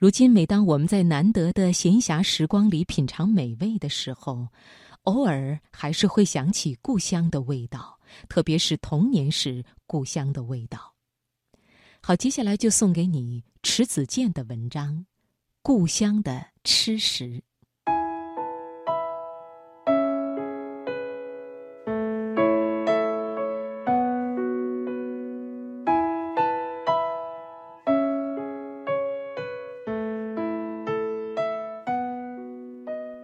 [0.00, 4.48] 如今，每当我们在难得的闲暇时光里品尝美味的时候，
[5.02, 10.94] 偶尔还是会想起故乡的味道，特别是童年时故乡的味道。
[12.00, 14.94] 好，接下来就送给你迟子建的文章
[15.60, 17.24] 《故乡的吃食》。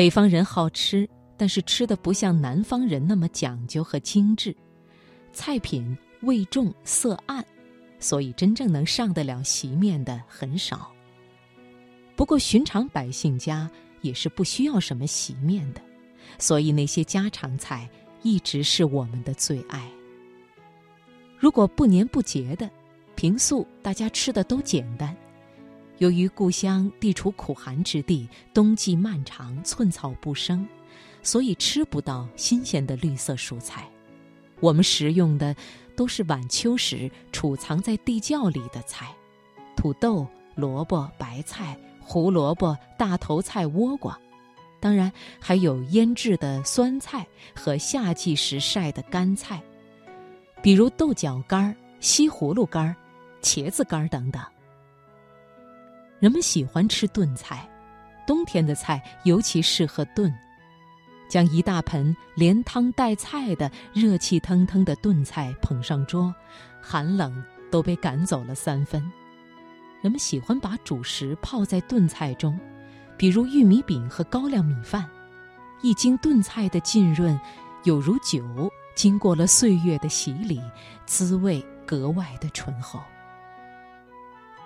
[0.00, 4.56] 北方人好吃，但是吃的不像南方人那么讲究和精致，
[5.30, 7.44] 菜品味重色暗，
[7.98, 10.90] 所以真正能上得了席面的很少。
[12.16, 15.82] 不过寻常百姓家也是不需要什么席面的，
[16.38, 17.86] 所以那些家常菜
[18.22, 19.86] 一直是我们的最爱。
[21.36, 22.70] 如果不年不节的，
[23.16, 25.14] 平素大家吃的都简单。
[26.00, 30.66] 由于故乡地处苦寒之地，冬季漫长，寸草不生，
[31.22, 33.86] 所以吃不到新鲜的绿色蔬菜。
[34.60, 35.54] 我们食用的
[35.94, 39.14] 都是晚秋时储藏在地窖里的菜：
[39.76, 44.18] 土豆、萝卜、白菜、胡萝卜、大头菜、倭瓜，
[44.80, 49.62] 当然还有腌制的酸菜和夏季时晒的干菜，
[50.62, 52.96] 比如豆角干、西葫芦干、
[53.42, 54.42] 茄子干等等。
[56.20, 57.66] 人们喜欢吃炖菜，
[58.26, 60.32] 冬天的菜尤其适合炖。
[61.30, 66.34] 将一大盆连汤带菜的热气腾腾的炖菜捧上桌，
[66.82, 69.00] 寒冷都被赶走了三分。
[70.02, 72.58] 人们喜欢把主食泡在炖菜中，
[73.16, 75.08] 比如玉米饼和高粱米饭。
[75.82, 77.40] 一经炖菜的浸润，
[77.84, 80.60] 有如酒经过了岁月的洗礼，
[81.06, 83.00] 滋味格外的醇厚。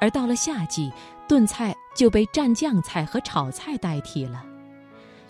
[0.01, 0.93] 而到了夏季，
[1.29, 4.45] 炖菜就被蘸酱菜和炒菜代替了。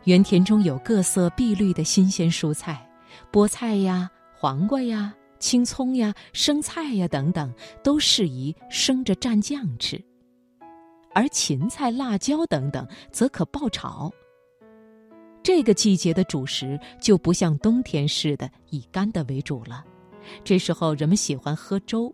[0.04, 2.88] 园田中有各色碧绿的新鲜蔬菜，
[3.32, 7.52] 菠菜呀、黄瓜呀、青葱呀、生菜呀等等，
[7.82, 10.02] 都适宜生着蘸酱吃。
[11.14, 14.10] 而芹菜、辣椒等等，则可爆炒。
[15.42, 19.84] 这个季节的主食就不像冬天似的以干的为主了。
[20.42, 22.12] 这时候人们喜欢喝粥，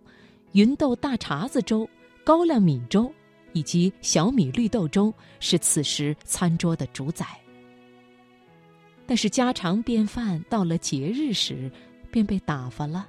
[0.52, 1.88] 芸豆大碴子粥。
[2.24, 3.12] 高粱米粥
[3.52, 7.26] 以及小米绿豆粥是此时餐桌的主宰。
[9.06, 11.70] 但是家常便饭到了节日时，
[12.10, 13.08] 便被打发了。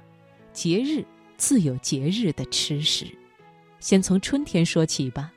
[0.52, 1.04] 节日
[1.36, 3.06] 自有节日的吃食，
[3.78, 5.32] 先从春天说起吧。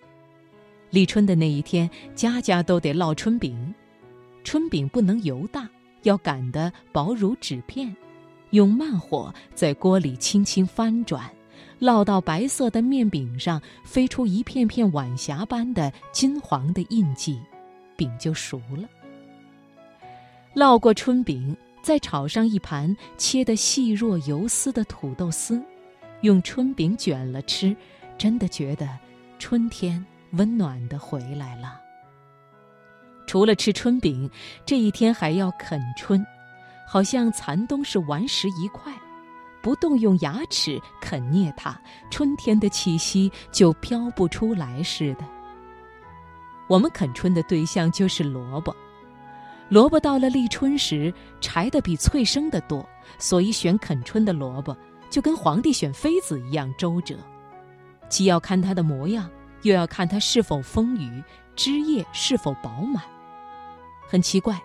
[0.89, 3.73] 立春的那一天，家家都得烙春饼。
[4.43, 5.69] 春饼不能油大，
[6.03, 7.95] 要擀得薄如纸片，
[8.51, 11.31] 用慢火在锅里轻轻翻转。
[11.79, 17.39] 烙到白色的面饼上，飞出一片片晚霞般的金黄的印记，
[17.97, 18.87] 饼就熟了。
[20.55, 25.61] 烙过春饼，再炒上一盘切得细若游丝的土豆丝，
[26.21, 27.75] 用春饼卷了吃，
[28.17, 28.87] 真的觉得
[29.37, 31.81] 春天温暖的回来了。
[33.27, 34.29] 除了吃春饼，
[34.65, 36.25] 这一天还要啃春，
[36.87, 38.94] 好像残冬是顽石一块。
[39.65, 41.75] 不动用牙齿啃啮它，
[42.11, 45.25] 春天的气息就飘不出来似的。
[46.67, 48.75] 我们啃春的对象就是萝卜，
[49.67, 51.11] 萝卜到了立春时，
[51.41, 52.87] 柴的比脆生的多，
[53.17, 54.77] 所以选啃春的萝卜，
[55.09, 57.15] 就跟皇帝选妃子一样周折，
[58.07, 59.27] 既要看它的模样，
[59.63, 61.23] 又要看它是否丰腴，
[61.55, 63.03] 枝叶是否饱满。
[64.07, 64.61] 很奇怪。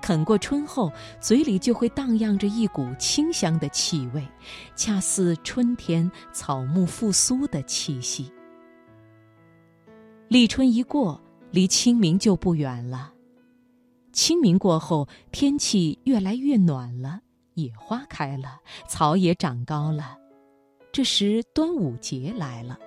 [0.00, 0.90] 啃过春后，
[1.20, 4.26] 嘴里就会荡漾着一股清香的气味，
[4.74, 8.32] 恰似春天草木复苏的气息。
[10.28, 13.12] 立春一过，离清明就不远了。
[14.12, 17.20] 清明过后，天气越来越暖了，
[17.54, 20.16] 野花开了，草也长高了。
[20.92, 22.78] 这时端午节来了，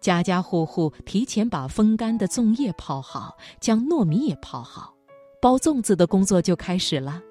[0.00, 4.94] 家家户户提前把风干的粽叶泡好，将糯米也泡好。
[5.40, 7.22] 包粽子的工作就开始了。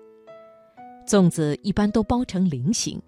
[1.05, 3.01] 粽子一般都包成菱形，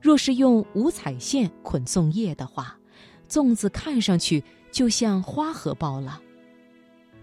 [0.00, 2.78] 若是用五彩线捆粽叶的话，
[3.28, 6.20] 粽子看上去就像花盒包了。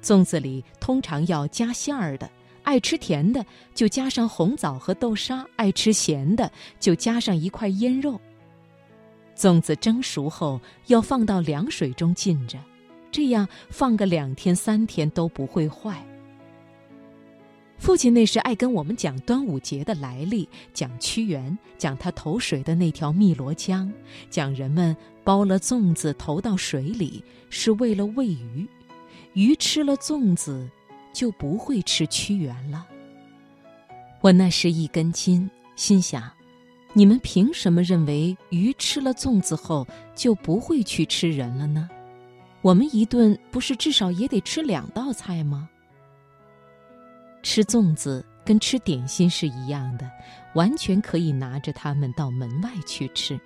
[0.02, 2.30] 粽子里通常要加馅儿的，
[2.64, 6.50] 爱吃甜的就加上红枣和豆沙，爱吃咸的
[6.80, 8.20] 就加上一块腌肉。
[9.38, 12.58] 粽子蒸熟后要放到凉水中浸着，
[13.12, 16.06] 这样放个两天三天都不会坏。
[17.80, 23.92] 父亲那时爱跟我们讲端午节的来历，讲屈原，讲他投水的那条汨罗江，
[24.30, 28.68] 讲人们包了粽子投到水里是为了喂鱼，
[29.34, 30.70] 鱼吃了粽子，
[31.14, 32.86] 就不会吃屈原了。
[34.20, 36.30] 我那时一根筋，心想：
[36.92, 41.90] 你们凭什么认为鱼吃了粽子后就不会去吃人了呢？
[42.62, 45.70] 我们一顿不是至少也得吃两道菜吗？
[47.42, 50.10] 吃粽子跟吃点心是一样的，
[50.56, 53.40] 完全可以拿着它们到门外去吃。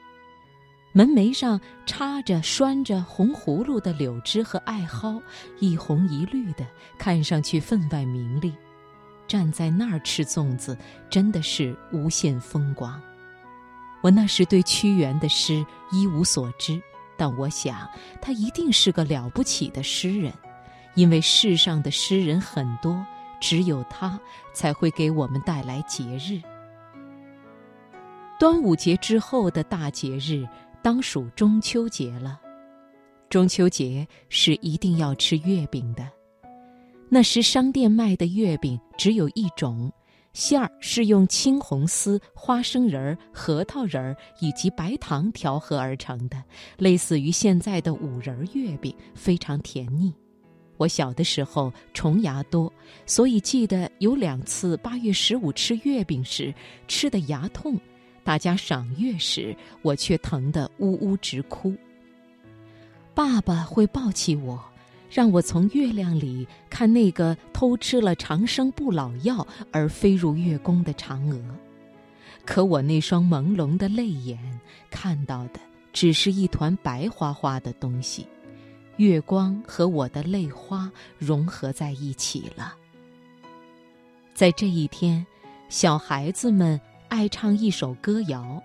[0.91, 5.21] 门楣上插着拴着红葫芦的柳枝和艾蒿，
[5.59, 6.65] 一红一绿的，
[6.99, 8.53] 看上去分外明丽。
[9.27, 10.77] 站在那儿吃粽子，
[11.09, 13.01] 真的是无限风光。
[14.01, 16.79] 我那时对屈原的诗一无所知，
[17.17, 17.89] 但我想
[18.21, 20.31] 他一定是个了不起的诗人，
[20.93, 23.03] 因为世上的诗人很多，
[23.43, 24.17] 只有它
[24.53, 26.41] 才会给我们带来节日。
[28.39, 30.47] 端午节之后的大节日。
[30.81, 32.41] 当属中秋节了，
[33.29, 36.05] 中秋节是一定要吃月饼的。
[37.07, 39.89] 那时商店卖的月饼只有一种，
[40.33, 46.43] 馅儿是用青红丝、花生仁儿、核桃仁儿以及白糖调和而成的，
[46.77, 50.13] 类似于现在的五仁月饼，非常甜腻。
[50.83, 52.71] 我小的时候虫牙多，
[53.05, 56.53] 所以记得有两次八月十五吃月饼时
[56.89, 57.79] 吃的牙痛。
[58.21, 61.73] 大家赏月时，我却疼得呜呜直哭。
[63.13, 64.61] 爸爸会抱起我，
[65.09, 71.39] 让我从月亮里看那个偷吃了长生不老药而飞入月宫的嫦娥。
[72.43, 74.37] 可我那双朦胧的泪眼
[74.91, 75.61] 看到的
[75.93, 78.27] 只是一团白花花的东西，
[78.97, 82.75] 月光和我的泪花融合在一起了。
[84.33, 85.25] 在这一天，
[85.69, 86.79] 小孩子们。
[87.09, 88.59] 爱唱一首歌谣：“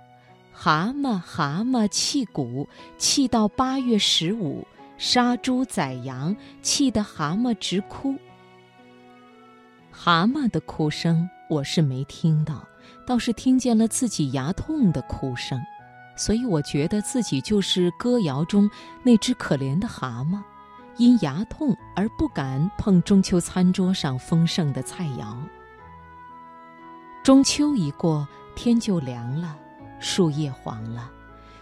[0.54, 2.66] 蛤蟆蛤蟆气鼓，
[2.96, 4.66] 气到八月十五，
[4.96, 8.16] 杀猪宰羊，气得蛤蟆直哭。”
[9.92, 12.66] 蛤蟆的哭声我是没听到，
[13.06, 15.60] 倒是听见了自己牙痛的哭声，
[16.18, 18.70] 所以我觉得自己就是歌谣中
[19.02, 20.42] 那只可怜的蛤蟆，
[20.98, 25.34] 因牙痛而不敢碰中秋餐桌上丰盛的菜肴。
[27.22, 28.28] 中秋一过。
[28.60, 29.56] 天就凉了，
[30.00, 31.08] 树叶黄了，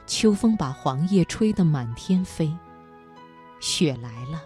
[0.07, 2.51] 秋风把黄叶吹得满天飞。
[3.61, 4.41] 雪来了，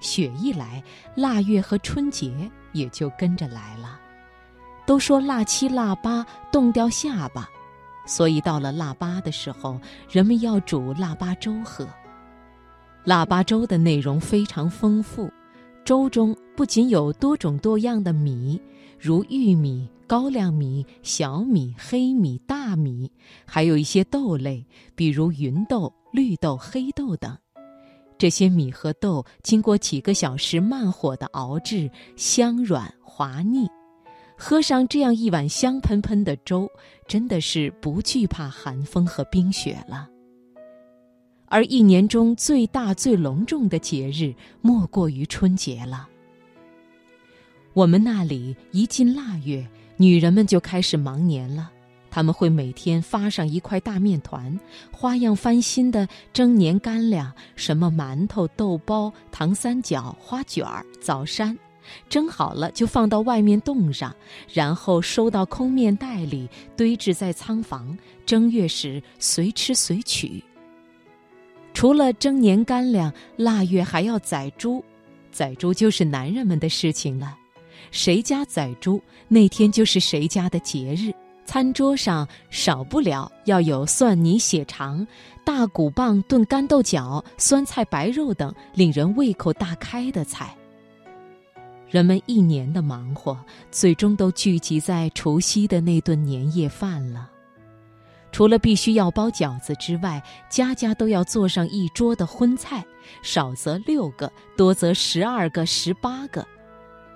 [0.00, 0.82] 雪一来，
[1.14, 4.00] 腊月和春节也就跟着来了。
[4.86, 7.50] 都说腊七腊八冻掉下巴，
[8.06, 9.80] 所以到了腊八的时候，
[10.10, 11.88] 人们要煮腊八粥喝。
[13.04, 15.30] 腊八粥的内容非常丰富，
[15.84, 18.60] 粥中不仅有多种多样的米，
[18.98, 19.88] 如玉米。
[20.06, 23.10] 高粱米、小米、黑米、大米，
[23.46, 24.62] 还有一些豆类，
[24.94, 27.34] 比如芸豆、绿豆、黑豆等。
[28.18, 33.66] 这些米和豆经过几个小时慢火的熬制，香软滑腻。
[34.36, 36.68] 喝上这样一碗香喷喷的粥，
[37.06, 40.08] 真的是不惧怕寒风和冰雪了。
[41.46, 46.08] 而一年中最大、最隆重的节日，莫过于春节了。
[47.72, 49.66] 我们那里一进腊月，
[49.96, 51.70] 女人们就开始忙年了，
[52.10, 54.58] 她们会每天发上一块大面团，
[54.90, 61.56] 花样翻新的蒸年干粮，什么馒头、豆包、糖三角、花卷儿、枣山，
[62.08, 64.14] 蒸好了就放到外面冻上，
[64.52, 70.42] 然后收到空面袋里，堆置在仓房，正月时随吃随取。
[71.72, 74.84] 除了蒸年干粮，腊月还要宰猪，
[75.32, 77.36] 宰猪就是男人们的事情了。
[77.90, 81.12] 谁家宰猪，那天就是谁家的节日。
[81.46, 85.06] 餐桌上少不了要有蒜泥血肠、
[85.44, 90.56] 大骨棒炖干豆角、酸菜白肉等令人胃口大开的菜。
[91.94, 93.38] 人们一年的忙活，
[93.70, 97.30] 最终都聚集在除夕的那顿年夜饭了。
[98.32, 100.20] 除了必须要包饺子之外，
[100.50, 102.84] 家家都要做上一桌的荤菜，
[103.22, 106.44] 少则六个，多则十二个、十八个。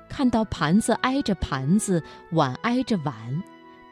[0.08, 3.42] 看到盘子挨着盘子，碗挨着碗，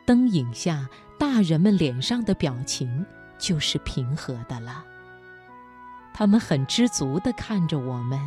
[0.04, 0.88] 灯影下
[1.18, 3.04] 大人们脸上的表情
[3.40, 4.84] 就是平和的了。
[6.14, 8.20] 他们很知足地看着我们，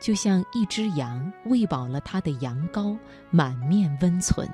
[0.00, 2.98] 就像一只羊喂饱了它的羊羔，
[3.30, 4.48] 满面温存。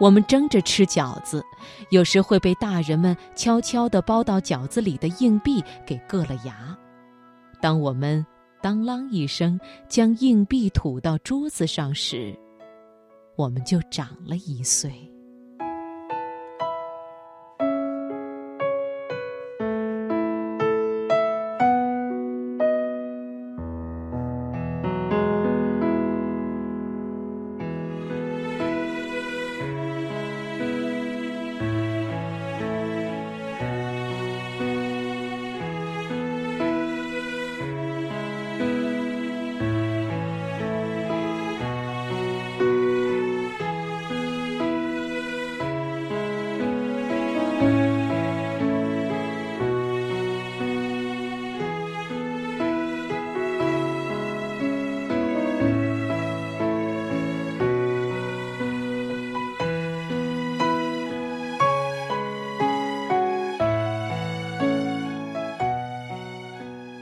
[0.00, 1.44] 我们争着吃饺子，
[1.90, 6.74] 有时会被大人们悄悄地包到饺子里的硬币给硌了牙。
[7.60, 8.24] 当我们。
[8.60, 9.56] 当啷一声，
[9.88, 12.36] 将硬币吐到桌子上时，
[13.36, 14.90] 我们就长了一岁。